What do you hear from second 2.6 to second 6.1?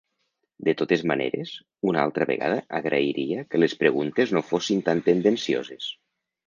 agrairia que les preguntes no fossin tan tendencioses.